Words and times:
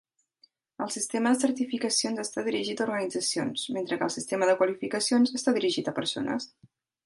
El 0.85 0.87
sistema 0.95 1.33
de 1.33 1.39
certificacions 1.41 2.23
està 2.23 2.45
dirigit 2.49 2.81
a 2.81 2.85
organitzacions, 2.87 3.67
mentre 3.77 4.01
que 4.03 4.07
el 4.09 4.15
sistema 4.19 4.51
de 4.53 4.59
qualificacions 4.63 5.39
està 5.41 5.59
dirigit 5.63 5.93
a 5.93 5.99
persones. 6.03 6.53